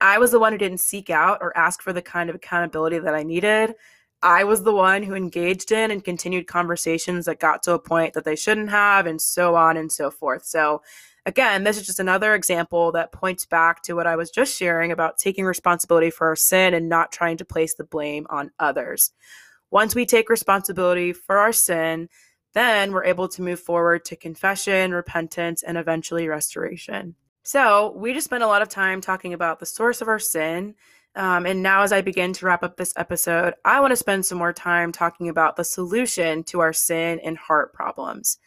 I 0.00 0.18
was 0.18 0.30
the 0.30 0.38
one 0.38 0.52
who 0.52 0.58
didn't 0.58 0.80
seek 0.80 1.10
out 1.10 1.38
or 1.40 1.56
ask 1.56 1.82
for 1.82 1.92
the 1.92 2.02
kind 2.02 2.30
of 2.30 2.36
accountability 2.36 2.98
that 2.98 3.14
I 3.14 3.22
needed. 3.22 3.74
I 4.22 4.44
was 4.44 4.62
the 4.62 4.72
one 4.74 5.02
who 5.02 5.14
engaged 5.14 5.70
in 5.70 5.90
and 5.90 6.02
continued 6.02 6.46
conversations 6.46 7.26
that 7.26 7.40
got 7.40 7.62
to 7.64 7.72
a 7.74 7.78
point 7.78 8.14
that 8.14 8.24
they 8.24 8.36
shouldn't 8.36 8.70
have, 8.70 9.06
and 9.06 9.20
so 9.20 9.54
on 9.54 9.76
and 9.76 9.92
so 9.92 10.10
forth. 10.10 10.44
So, 10.46 10.82
again, 11.26 11.64
this 11.64 11.76
is 11.76 11.86
just 11.86 12.00
another 12.00 12.34
example 12.34 12.92
that 12.92 13.12
points 13.12 13.44
back 13.44 13.82
to 13.82 13.94
what 13.94 14.06
I 14.06 14.16
was 14.16 14.30
just 14.30 14.56
sharing 14.56 14.92
about 14.92 15.18
taking 15.18 15.44
responsibility 15.44 16.10
for 16.10 16.28
our 16.28 16.36
sin 16.36 16.72
and 16.72 16.88
not 16.88 17.12
trying 17.12 17.36
to 17.38 17.44
place 17.44 17.74
the 17.74 17.84
blame 17.84 18.26
on 18.30 18.50
others. 18.58 19.12
Once 19.70 19.94
we 19.94 20.06
take 20.06 20.30
responsibility 20.30 21.12
for 21.12 21.36
our 21.36 21.52
sin, 21.52 22.08
then 22.54 22.92
we're 22.92 23.04
able 23.04 23.28
to 23.28 23.42
move 23.42 23.60
forward 23.60 24.04
to 24.06 24.16
confession, 24.16 24.92
repentance, 24.92 25.62
and 25.62 25.76
eventually 25.76 26.28
restoration. 26.28 27.14
So, 27.42 27.92
we 27.94 28.14
just 28.14 28.24
spent 28.24 28.42
a 28.42 28.46
lot 28.46 28.62
of 28.62 28.70
time 28.70 29.02
talking 29.02 29.34
about 29.34 29.60
the 29.60 29.66
source 29.66 30.00
of 30.00 30.08
our 30.08 30.18
sin 30.18 30.76
um, 31.16 31.46
and 31.46 31.62
now, 31.62 31.82
as 31.82 31.92
I 31.92 32.00
begin 32.00 32.32
to 32.34 32.46
wrap 32.46 32.64
up 32.64 32.76
this 32.76 32.92
episode, 32.96 33.54
I 33.64 33.80
want 33.80 33.92
to 33.92 33.96
spend 33.96 34.26
some 34.26 34.38
more 34.38 34.52
time 34.52 34.90
talking 34.90 35.28
about 35.28 35.56
the 35.56 35.64
solution 35.64 36.42
to 36.44 36.60
our 36.60 36.72
sin 36.72 37.20
and 37.22 37.38
heart 37.38 37.72
problems. 37.72 38.38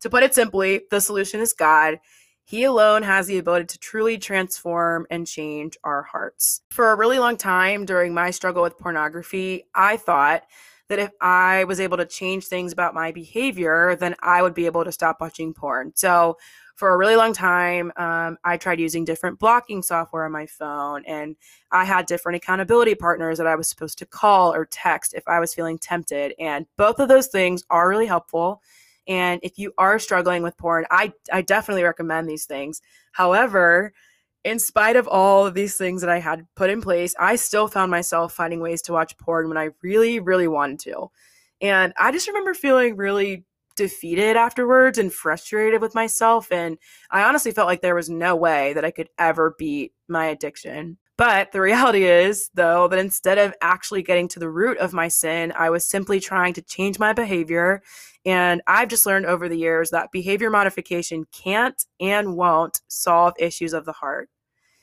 To 0.00 0.10
put 0.10 0.22
it 0.22 0.34
simply, 0.34 0.82
the 0.90 1.00
solution 1.00 1.40
is 1.40 1.52
God. 1.52 1.98
He 2.44 2.64
alone 2.64 3.02
has 3.02 3.26
the 3.26 3.38
ability 3.38 3.66
to 3.66 3.78
truly 3.78 4.18
transform 4.18 5.06
and 5.10 5.26
change 5.26 5.76
our 5.82 6.02
hearts. 6.02 6.60
For 6.70 6.90
a 6.90 6.96
really 6.96 7.18
long 7.18 7.36
time 7.36 7.86
during 7.86 8.14
my 8.14 8.30
struggle 8.30 8.62
with 8.62 8.78
pornography, 8.78 9.64
I 9.74 9.96
thought 9.96 10.42
that 10.88 10.98
if 10.98 11.10
I 11.20 11.64
was 11.64 11.80
able 11.80 11.96
to 11.96 12.04
change 12.04 12.46
things 12.46 12.72
about 12.72 12.94
my 12.94 13.12
behavior, 13.12 13.96
then 13.96 14.14
I 14.20 14.42
would 14.42 14.54
be 14.54 14.66
able 14.66 14.84
to 14.84 14.92
stop 14.92 15.20
watching 15.20 15.54
porn. 15.54 15.92
So, 15.94 16.36
for 16.74 16.92
a 16.92 16.96
really 16.96 17.16
long 17.16 17.32
time, 17.32 17.92
um, 17.96 18.38
I 18.44 18.56
tried 18.56 18.80
using 18.80 19.04
different 19.04 19.38
blocking 19.38 19.82
software 19.82 20.24
on 20.24 20.32
my 20.32 20.46
phone, 20.46 21.04
and 21.06 21.36
I 21.70 21.84
had 21.84 22.06
different 22.06 22.36
accountability 22.36 22.94
partners 22.94 23.38
that 23.38 23.46
I 23.46 23.54
was 23.54 23.68
supposed 23.68 23.98
to 23.98 24.06
call 24.06 24.54
or 24.54 24.66
text 24.66 25.14
if 25.14 25.22
I 25.26 25.40
was 25.40 25.54
feeling 25.54 25.78
tempted. 25.78 26.34
And 26.38 26.66
both 26.76 26.98
of 26.98 27.08
those 27.08 27.28
things 27.28 27.62
are 27.70 27.88
really 27.88 28.06
helpful. 28.06 28.62
And 29.06 29.40
if 29.42 29.58
you 29.58 29.72
are 29.78 29.98
struggling 29.98 30.42
with 30.42 30.56
porn, 30.56 30.86
I, 30.90 31.12
I 31.32 31.42
definitely 31.42 31.82
recommend 31.82 32.28
these 32.28 32.46
things. 32.46 32.80
However, 33.12 33.92
in 34.44 34.58
spite 34.58 34.96
of 34.96 35.06
all 35.08 35.46
of 35.46 35.54
these 35.54 35.76
things 35.76 36.00
that 36.00 36.10
I 36.10 36.18
had 36.18 36.46
put 36.56 36.70
in 36.70 36.80
place, 36.80 37.14
I 37.18 37.36
still 37.36 37.68
found 37.68 37.90
myself 37.90 38.32
finding 38.32 38.60
ways 38.60 38.82
to 38.82 38.92
watch 38.92 39.16
porn 39.18 39.48
when 39.48 39.58
I 39.58 39.70
really, 39.82 40.20
really 40.20 40.48
wanted 40.48 40.80
to. 40.80 41.10
And 41.60 41.92
I 41.96 42.10
just 42.10 42.26
remember 42.26 42.54
feeling 42.54 42.96
really 42.96 43.44
defeated 43.76 44.36
afterwards 44.36 44.98
and 44.98 45.12
frustrated 45.12 45.80
with 45.80 45.94
myself. 45.94 46.50
And 46.50 46.78
I 47.10 47.22
honestly 47.22 47.52
felt 47.52 47.66
like 47.66 47.82
there 47.82 47.94
was 47.94 48.10
no 48.10 48.36
way 48.36 48.72
that 48.74 48.84
I 48.84 48.90
could 48.90 49.08
ever 49.18 49.54
beat 49.58 49.92
my 50.08 50.26
addiction. 50.26 50.98
But 51.18 51.52
the 51.52 51.60
reality 51.60 52.04
is, 52.04 52.50
though, 52.54 52.88
that 52.88 52.98
instead 52.98 53.38
of 53.38 53.54
actually 53.60 54.02
getting 54.02 54.28
to 54.28 54.40
the 54.40 54.50
root 54.50 54.78
of 54.78 54.92
my 54.92 55.08
sin, 55.08 55.52
I 55.56 55.70
was 55.70 55.84
simply 55.84 56.18
trying 56.20 56.54
to 56.54 56.62
change 56.62 56.98
my 56.98 57.12
behavior. 57.12 57.82
And 58.24 58.62
I've 58.66 58.88
just 58.88 59.06
learned 59.06 59.26
over 59.26 59.48
the 59.48 59.58
years 59.58 59.90
that 59.90 60.10
behavior 60.10 60.50
modification 60.50 61.26
can't 61.32 61.84
and 62.00 62.36
won't 62.36 62.80
solve 62.88 63.34
issues 63.38 63.72
of 63.72 63.84
the 63.84 63.92
heart. 63.92 64.30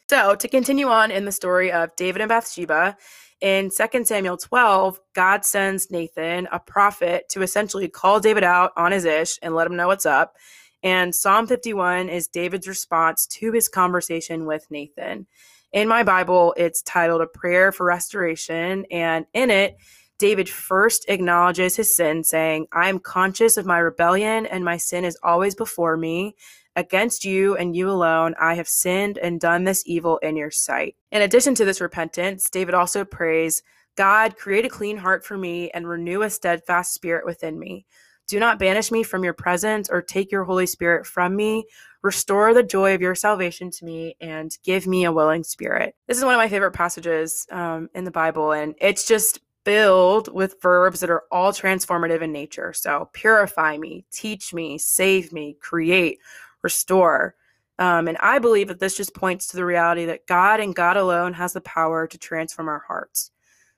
So, 0.10 0.34
to 0.34 0.48
continue 0.48 0.88
on 0.88 1.12
in 1.12 1.25
the 1.25 1.32
story 1.32 1.72
of 1.72 1.96
David 1.96 2.24
and 2.24 2.30
Bathsheba, 2.30 2.98
in 3.42 3.70
2 3.70 4.06
Samuel 4.06 4.38
12, 4.38 5.00
God 5.13 5.46
sends 5.46 5.92
Nathan, 5.92 6.48
a 6.51 6.60
prophet, 6.60 7.30
to 7.30 7.44
essentially 7.44 7.88
call 7.88 8.20
David 8.20 8.44
out 8.44 8.72
on 8.75 8.92
his 8.92 9.06
ish 9.06 9.38
and 9.44 9.54
let 9.54 9.68
him 9.68 9.75
know 9.75 9.86
what's 9.86 10.08
up. 10.08 10.36
And 10.82 11.13
Psalm 11.13 11.46
51 11.46 12.10
is 12.10 12.28
David's 12.28 12.68
response 12.68 13.28
to 13.28 13.51
his 13.51 13.70
conversation 13.70 14.48
with 14.48 14.66
Nathan. 14.72 15.28
In 15.74 15.88
my 15.88 16.01
Bible, 16.01 16.56
it's 16.58 16.82
titled 16.82 17.22
A 17.22 17.28
Prayer 17.28 17.72
for 17.72 17.86
Restoration. 17.86 18.86
And 18.89 19.28
in 19.36 19.51
it, 19.51 19.78
David 20.18 20.50
first 20.50 21.06
acknowledges 21.08 21.75
his 21.75 21.96
sin, 21.96 22.24
saying, 22.24 22.66
I 22.74 22.89
am 22.89 22.98
conscious 22.98 23.58
of 23.58 23.68
my 23.68 23.78
rebellion, 23.78 24.48
and 24.48 24.66
my 24.66 24.78
sin 24.78 25.06
is 25.06 25.20
always 25.22 25.54
before 25.54 25.98
me. 25.98 26.36
Against 26.79 27.25
you 27.25 27.57
and 27.57 27.75
you 27.75 27.91
alone, 27.91 28.36
I 28.39 28.53
have 28.53 28.69
sinned 28.69 29.17
and 29.17 29.38
done 29.38 29.65
this 29.65 29.83
evil 29.86 30.17
in 30.19 30.38
your 30.38 30.50
sight. 30.50 30.95
In 31.12 31.21
addition 31.21 31.53
to 31.55 31.65
this 31.65 31.81
repentance, 31.81 32.50
David 32.50 32.74
also 32.74 33.03
prays, 33.03 33.62
God, 33.98 34.38
create 34.38 34.63
a 34.63 34.69
clean 34.69 34.95
heart 34.95 35.25
for 35.25 35.38
me 35.38 35.69
and 35.71 35.86
renew 35.86 36.21
a 36.21 36.29
steadfast 36.29 36.93
spirit 36.93 37.25
within 37.25 37.59
me. 37.59 37.86
Do 38.29 38.39
not 38.39 38.59
banish 38.59 38.93
me 38.93 39.03
from 39.03 39.25
your 39.25 39.33
presence 39.33 39.89
or 39.89 40.01
take 40.01 40.31
your 40.31 40.45
Holy 40.45 40.65
Spirit 40.65 41.05
from 41.05 41.36
me. 41.36 41.65
Restore 42.01 42.53
the 42.53 42.63
joy 42.63 42.95
of 42.95 43.01
your 43.01 43.13
salvation 43.13 43.71
to 43.71 43.83
me 43.83 44.15
and 44.21 44.57
give 44.63 44.88
me 44.88 45.03
a 45.03 45.12
willing 45.12 45.43
spirit. 45.43 45.98
This 46.07 46.17
is 46.17 46.24
one 46.24 46.33
of 46.33 46.39
my 46.39 46.48
favorite 46.48 46.71
passages 46.71 47.45
um, 47.51 47.89
in 47.93 48.05
the 48.05 48.12
Bible, 48.12 48.53
and 48.53 48.74
it's 48.79 49.05
just 49.05 49.41
filled 49.65 50.33
with 50.33 50.62
verbs 50.62 51.01
that 51.01 51.09
are 51.09 51.24
all 51.29 51.51
transformative 51.51 52.21
in 52.21 52.31
nature. 52.31 52.71
So, 52.71 53.09
purify 53.12 53.77
me, 53.77 54.05
teach 54.13 54.53
me, 54.53 54.77
save 54.77 55.33
me, 55.33 55.57
create, 55.59 56.19
restore. 56.63 57.36
Um, 57.78 58.08
and 58.08 58.18
I 58.18 58.39
believe 58.39 58.68
that 58.68 58.80
this 58.80 58.98
just 58.98 59.13
points 59.13 59.48
to 59.48 59.56
the 59.56 59.66
reality 59.66 60.06
that 60.06 60.28
God 60.28 60.60
and 60.60 60.75
God 60.75 60.98
alone 60.98 61.34
has 61.34 61.54
the 61.54 61.62
power 61.62 62.08
to 62.08 62.18
transform 62.18 62.68
our 62.68 62.84
hearts. 62.88 63.32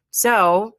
So, 0.09 0.73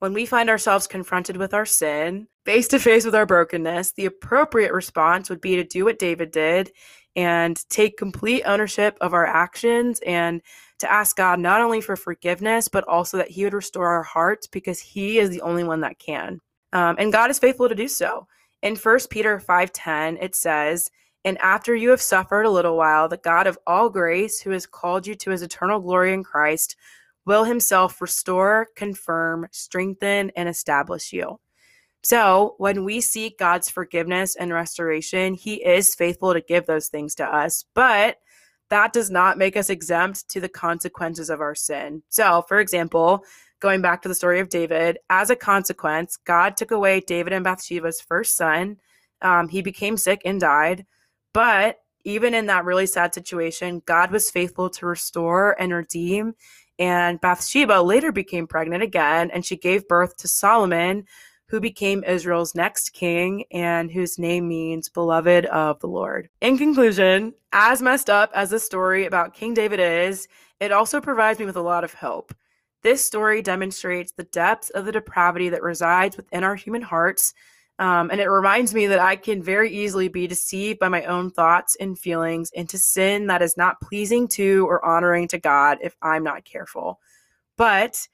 when 0.00 0.12
we 0.12 0.26
find 0.26 0.50
ourselves 0.50 0.86
confronted 0.86 1.36
with 1.38 1.54
our 1.54 1.64
sin, 1.64 2.28
face 2.44 2.68
to 2.68 2.78
face 2.78 3.04
with 3.04 3.14
our 3.14 3.24
brokenness, 3.24 3.92
the 3.92 4.04
appropriate 4.04 4.72
response 4.72 5.30
would 5.30 5.40
be 5.40 5.56
to 5.56 5.64
do 5.64 5.84
what 5.84 5.98
David 5.98 6.30
did 6.32 6.70
and 7.14 7.66
take 7.70 7.96
complete 7.96 8.42
ownership 8.44 8.98
of 9.00 9.14
our 9.14 9.26
actions 9.26 10.00
and 10.06 10.42
to 10.78 10.92
ask 10.92 11.16
God 11.16 11.40
not 11.40 11.62
only 11.62 11.80
for 11.80 11.96
forgiveness, 11.96 12.68
but 12.68 12.84
also 12.84 13.16
that 13.16 13.30
He 13.30 13.44
would 13.44 13.54
restore 13.54 13.88
our 13.88 14.02
hearts 14.02 14.46
because 14.46 14.78
He 14.80 15.18
is 15.18 15.30
the 15.30 15.40
only 15.40 15.64
one 15.64 15.80
that 15.80 15.98
can. 15.98 16.40
Um, 16.72 16.96
and 16.98 17.12
God 17.12 17.30
is 17.30 17.38
faithful 17.38 17.68
to 17.68 17.74
do 17.74 17.88
so. 17.88 18.26
In 18.62 18.76
1 18.76 19.08
Peter 19.08 19.38
5:10, 19.40 20.18
it 20.20 20.34
says, 20.34 20.90
and 21.26 21.36
after 21.38 21.74
you 21.74 21.90
have 21.90 22.00
suffered 22.00 22.44
a 22.44 22.50
little 22.50 22.76
while, 22.76 23.08
the 23.08 23.16
God 23.16 23.48
of 23.48 23.58
all 23.66 23.90
grace, 23.90 24.40
who 24.40 24.50
has 24.50 24.64
called 24.64 25.08
you 25.08 25.16
to 25.16 25.30
his 25.30 25.42
eternal 25.42 25.80
glory 25.80 26.12
in 26.12 26.22
Christ, 26.22 26.76
will 27.24 27.42
himself 27.42 28.00
restore, 28.00 28.68
confirm, 28.76 29.48
strengthen, 29.50 30.30
and 30.36 30.48
establish 30.48 31.12
you. 31.12 31.40
So, 32.04 32.54
when 32.58 32.84
we 32.84 33.00
seek 33.00 33.40
God's 33.40 33.68
forgiveness 33.68 34.36
and 34.36 34.52
restoration, 34.52 35.34
he 35.34 35.54
is 35.54 35.96
faithful 35.96 36.32
to 36.32 36.40
give 36.40 36.66
those 36.66 36.86
things 36.86 37.16
to 37.16 37.24
us, 37.24 37.64
but 37.74 38.18
that 38.70 38.92
does 38.92 39.10
not 39.10 39.36
make 39.36 39.56
us 39.56 39.68
exempt 39.68 40.28
to 40.28 40.40
the 40.40 40.48
consequences 40.48 41.28
of 41.28 41.40
our 41.40 41.56
sin. 41.56 42.04
So, 42.08 42.44
for 42.46 42.60
example, 42.60 43.24
going 43.58 43.82
back 43.82 44.00
to 44.02 44.08
the 44.08 44.14
story 44.14 44.38
of 44.38 44.48
David, 44.48 44.98
as 45.10 45.30
a 45.30 45.36
consequence, 45.36 46.18
God 46.24 46.56
took 46.56 46.70
away 46.70 47.00
David 47.00 47.32
and 47.32 47.44
Bathsheba's 47.44 48.00
first 48.00 48.36
son. 48.36 48.76
Um, 49.22 49.48
he 49.48 49.60
became 49.60 49.96
sick 49.96 50.22
and 50.24 50.40
died. 50.40 50.86
But 51.36 51.80
even 52.02 52.32
in 52.32 52.46
that 52.46 52.64
really 52.64 52.86
sad 52.86 53.12
situation, 53.12 53.82
God 53.84 54.10
was 54.10 54.30
faithful 54.30 54.70
to 54.70 54.86
restore 54.86 55.54
and 55.60 55.70
redeem. 55.70 56.32
And 56.78 57.20
Bathsheba 57.20 57.82
later 57.82 58.10
became 58.10 58.46
pregnant 58.46 58.82
again, 58.82 59.30
and 59.30 59.44
she 59.44 59.54
gave 59.54 59.86
birth 59.86 60.16
to 60.16 60.28
Solomon, 60.28 61.04
who 61.48 61.60
became 61.60 62.02
Israel's 62.04 62.54
next 62.54 62.94
king 62.94 63.44
and 63.50 63.90
whose 63.90 64.18
name 64.18 64.48
means 64.48 64.88
beloved 64.88 65.44
of 65.44 65.78
the 65.80 65.88
Lord. 65.88 66.30
In 66.40 66.56
conclusion, 66.56 67.34
as 67.52 67.82
messed 67.82 68.08
up 68.08 68.30
as 68.32 68.48
the 68.48 68.58
story 68.58 69.04
about 69.04 69.34
King 69.34 69.52
David 69.52 69.78
is, 69.78 70.28
it 70.58 70.72
also 70.72 71.02
provides 71.02 71.38
me 71.38 71.44
with 71.44 71.56
a 71.56 71.60
lot 71.60 71.84
of 71.84 71.92
hope. 71.92 72.34
This 72.82 73.04
story 73.04 73.42
demonstrates 73.42 74.12
the 74.12 74.24
depth 74.24 74.70
of 74.70 74.86
the 74.86 74.92
depravity 74.92 75.50
that 75.50 75.62
resides 75.62 76.16
within 76.16 76.44
our 76.44 76.54
human 76.54 76.80
hearts 76.80 77.34
um, 77.78 78.10
and 78.10 78.20
it 78.20 78.28
reminds 78.28 78.72
me 78.72 78.86
that 78.86 78.98
I 78.98 79.16
can 79.16 79.42
very 79.42 79.70
easily 79.70 80.08
be 80.08 80.26
deceived 80.26 80.78
by 80.78 80.88
my 80.88 81.04
own 81.04 81.30
thoughts 81.30 81.76
and 81.78 81.98
feelings 81.98 82.50
into 82.52 82.78
sin 82.78 83.26
that 83.26 83.42
is 83.42 83.56
not 83.56 83.80
pleasing 83.80 84.28
to 84.28 84.66
or 84.66 84.84
honoring 84.84 85.28
to 85.28 85.38
God 85.38 85.78
if 85.82 85.94
I'm 86.00 86.24
not 86.24 86.44
careful. 86.44 87.00
But 87.56 88.08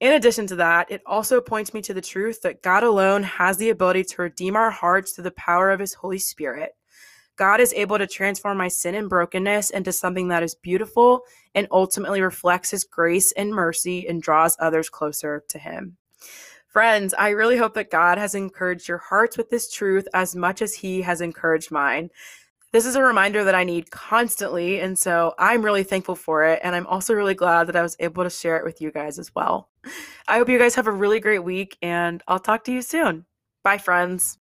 in 0.00 0.12
addition 0.12 0.46
to 0.48 0.56
that, 0.56 0.90
it 0.90 1.02
also 1.06 1.40
points 1.40 1.72
me 1.72 1.80
to 1.82 1.94
the 1.94 2.02
truth 2.02 2.42
that 2.42 2.62
God 2.62 2.82
alone 2.82 3.22
has 3.22 3.56
the 3.56 3.70
ability 3.70 4.04
to 4.04 4.22
redeem 4.22 4.54
our 4.54 4.70
hearts 4.70 5.12
through 5.12 5.24
the 5.24 5.30
power 5.32 5.70
of 5.70 5.80
His 5.80 5.94
Holy 5.94 6.18
Spirit. 6.18 6.72
God 7.36 7.60
is 7.60 7.72
able 7.74 7.98
to 7.98 8.06
transform 8.06 8.58
my 8.58 8.68
sin 8.68 8.94
and 8.94 9.08
brokenness 9.08 9.70
into 9.70 9.92
something 9.92 10.28
that 10.28 10.42
is 10.42 10.54
beautiful 10.54 11.22
and 11.54 11.68
ultimately 11.70 12.22
reflects 12.22 12.70
his 12.70 12.84
grace 12.84 13.32
and 13.32 13.50
mercy 13.50 14.08
and 14.08 14.22
draws 14.22 14.56
others 14.58 14.88
closer 14.88 15.44
to 15.50 15.58
him. 15.58 15.98
Friends, 16.76 17.14
I 17.14 17.30
really 17.30 17.56
hope 17.56 17.72
that 17.72 17.90
God 17.90 18.18
has 18.18 18.34
encouraged 18.34 18.86
your 18.86 18.98
hearts 18.98 19.38
with 19.38 19.48
this 19.48 19.72
truth 19.72 20.06
as 20.12 20.36
much 20.36 20.60
as 20.60 20.74
he 20.74 21.00
has 21.00 21.22
encouraged 21.22 21.70
mine. 21.70 22.10
This 22.70 22.84
is 22.84 22.96
a 22.96 23.02
reminder 23.02 23.44
that 23.44 23.54
I 23.54 23.64
need 23.64 23.90
constantly, 23.90 24.78
and 24.80 24.98
so 24.98 25.32
I'm 25.38 25.64
really 25.64 25.84
thankful 25.84 26.16
for 26.16 26.44
it. 26.44 26.60
And 26.62 26.76
I'm 26.76 26.86
also 26.86 27.14
really 27.14 27.32
glad 27.32 27.68
that 27.68 27.76
I 27.76 27.82
was 27.82 27.96
able 27.98 28.24
to 28.24 28.28
share 28.28 28.58
it 28.58 28.64
with 28.66 28.82
you 28.82 28.90
guys 28.90 29.18
as 29.18 29.34
well. 29.34 29.70
I 30.28 30.36
hope 30.36 30.50
you 30.50 30.58
guys 30.58 30.74
have 30.74 30.86
a 30.86 30.92
really 30.92 31.18
great 31.18 31.42
week, 31.42 31.78
and 31.80 32.22
I'll 32.28 32.38
talk 32.38 32.64
to 32.64 32.72
you 32.72 32.82
soon. 32.82 33.24
Bye, 33.64 33.78
friends. 33.78 34.36